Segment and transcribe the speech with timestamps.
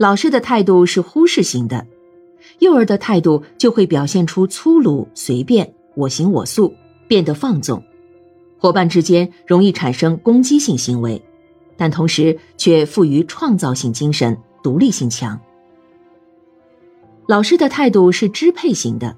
[0.00, 1.86] 老师的态度是忽视型的，
[2.60, 6.74] 幼儿的态度就会表现出粗鲁、随便、我行我素，
[7.06, 7.84] 变得放纵。
[8.58, 11.22] 伙伴之间容易产生攻击性行为，
[11.76, 15.38] 但同时却富于创造性精神，独立性强。
[17.26, 19.14] 老师的态度是支配型的，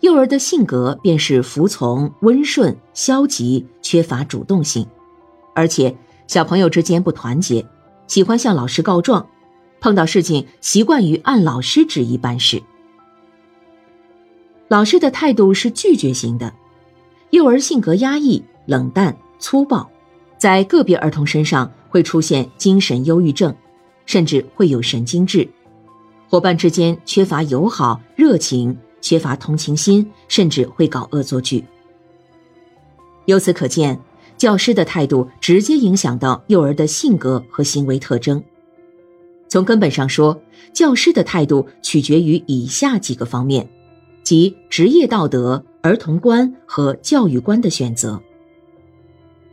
[0.00, 4.84] 幼儿的性格便是服从、温顺、消极、缺乏主动性，
[5.54, 5.96] 而且
[6.26, 7.64] 小朋友之间不团结，
[8.08, 9.24] 喜欢向老师告状。
[9.80, 12.62] 碰到事情，习惯于按老师旨意办事。
[14.68, 16.52] 老师的态度是拒绝型的，
[17.30, 19.88] 幼儿性格压抑、冷淡、粗暴，
[20.36, 23.54] 在个别儿童身上会出现精神忧郁症，
[24.04, 25.48] 甚至会有神经质。
[26.28, 31.64] 伙伴之间缺乏友好、热情，缺乏同情心，甚至会搞恶作剧。
[33.24, 33.98] 由此可见，
[34.36, 38.42] 教师的态度直接影响到幼儿的性格和行为特征。
[39.48, 40.40] 从根本上说，
[40.72, 43.68] 教师的态度取决于以下几个方面，
[44.22, 48.20] 即职业道德、儿童观和教育观的选择。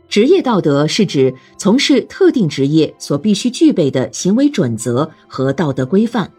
[0.08, 6.30] 职业道德是指从事特定职业所必须具备的行为准则和道德规范，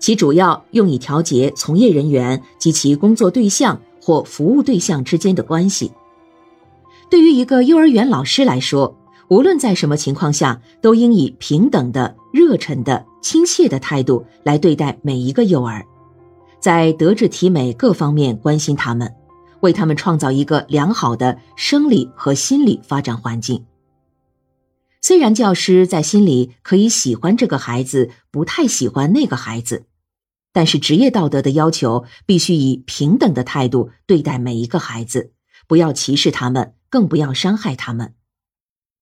[0.00, 5.92] 其主要用以调节从业人员及其工作对象或服务对象之间的关系。
[7.08, 8.96] 对于一个幼儿园老师来说，
[9.28, 15.86] 无论在什么情况下，都应以平等的、热忱的、亲切的态度来对待每一个幼儿，
[16.60, 19.14] 在德智体美各方面关心他们，
[19.60, 23.64] 为他们创造一个良好的生理和心理发展环境。
[25.00, 29.86] 虽然教师在心里可以喜欢这个孩子，不太喜欢那个孩子，
[30.52, 35.32] 但是职业道德的要求必须以平等的态度对待每一个孩子，
[35.66, 38.14] 不要歧视他们，更不要伤害他们。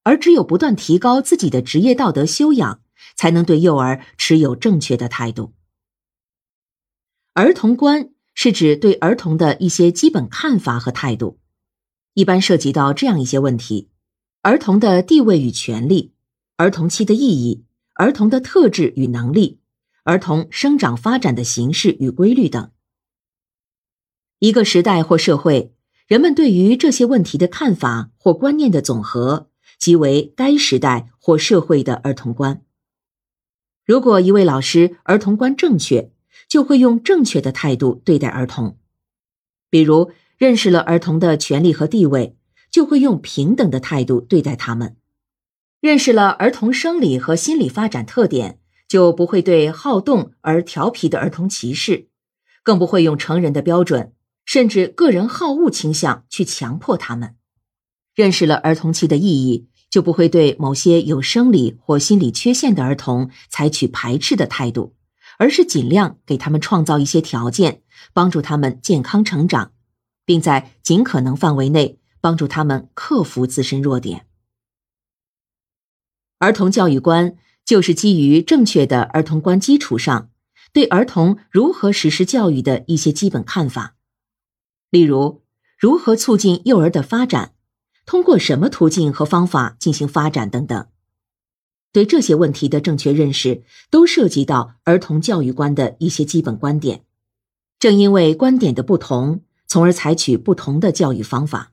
[0.03, 2.81] 而只有不断提高自己的职业道德修养，
[3.17, 5.53] 才能对幼儿持有正确的态度。
[7.35, 11.39] 儿童观是指对儿童的一些基本看法和态度，
[12.15, 13.91] 一般涉及到这样一些问题：
[14.43, 16.15] 儿童的地位与权利，
[16.57, 19.61] 儿童期的意义，儿童的特质与能力，
[20.05, 22.71] 儿童生长发展的形式与规律等。
[24.39, 25.75] 一个时代或社会，
[26.07, 29.50] 人们对于这些问题的看法或观念的总和。
[29.81, 32.63] 即为该时代或社会的儿童观。
[33.85, 36.13] 如果一位老师儿童观正确，
[36.49, 38.79] 就会用正确的态度对待儿童。
[39.71, 42.37] 比如，认识了儿童的权利和地位，
[42.71, 44.97] 就会用平等的态度对待他们；
[45.81, 52.09] 认识了儿童生理和心理发展特点，就不会对好动而调皮的儿童歧视，
[52.63, 54.13] 更不会用成人的标准，
[54.45, 57.37] 甚至个人好恶倾向去强迫他们。
[58.15, 59.69] 认识了儿童期的意义。
[59.91, 64.95] 就不会对某些有生理或心理缺陷的儿童采取排斥的态度，
[65.37, 69.73] 而是尽量给他们创造一些条件，帮助他们健康成长，
[70.25, 74.27] 并在尽可能范围内帮助他们克服自身弱点。
[76.39, 80.31] 儿童教育观就是基于正确的儿童观基础上，
[80.73, 83.97] 对儿童如何实施教育的一些基本看法，
[84.89, 85.43] 例如
[85.77, 87.55] 如何促进幼儿的发展。
[88.11, 90.89] 通过什么途径和方法进行发展等等，
[91.93, 97.05] 对这些问题的正确认识，都涉及到儿童教育观的一些基本观点。
[97.79, 101.71] 正因为观点的不同，从而采取不同的教育方法。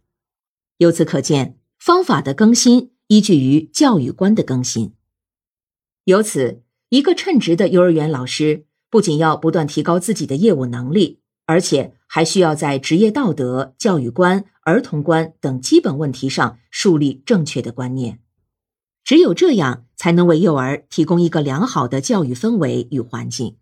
[0.78, 4.94] 由此可见，方法的更新依据于教育观的更新。
[6.04, 11.22] 由此，一个称职的幼儿园老师不仅要不断提高自己的业务能力。
[11.50, 18.20] 而且还需要在职业道德、教育观、儿童观等基本问题上树立正确的观念，
[19.02, 23.56] 只有这样，才能为幼儿提供一个良好的教育氛围与环境。